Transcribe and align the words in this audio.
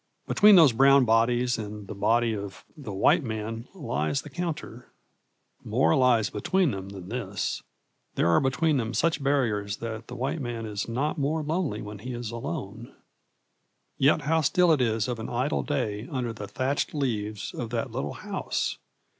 Between 0.25 0.55
those 0.55 0.73
brown 0.73 1.05
bodies 1.05 1.59
and 1.59 1.85
the 1.87 1.93
body 1.93 2.35
of 2.35 2.65
the 2.75 2.91
white 2.91 3.23
man 3.23 3.67
lies 3.75 4.23
the 4.23 4.31
counter. 4.31 4.91
More 5.63 5.95
lies 5.95 6.31
between 6.31 6.71
them 6.71 6.89
than 6.89 7.09
this. 7.09 7.61
There 8.15 8.27
are 8.29 8.39
between 8.39 8.77
them 8.77 8.95
such 8.95 9.21
barriers 9.21 9.77
that 9.77 10.07
the 10.07 10.15
white 10.15 10.41
man 10.41 10.65
is 10.65 10.87
not 10.89 11.19
more 11.19 11.43
lonely 11.43 11.83
when 11.83 11.99
he 11.99 12.13
is 12.13 12.31
alone. 12.31 12.95
Yet 13.99 14.21
how 14.23 14.41
still 14.41 14.71
it 14.71 14.81
is 14.81 15.07
of 15.07 15.19
an 15.19 15.29
idle 15.29 15.61
day 15.61 16.07
under 16.11 16.33
the 16.33 16.47
thatched 16.47 16.95
leaves 16.95 17.53
of 17.53 17.69
that 17.69 17.91
little 17.91 18.13
house! 18.13 18.79